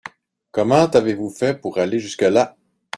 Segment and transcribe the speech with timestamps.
[0.49, 2.57] Comment avez-vous fait pour aller jusque là?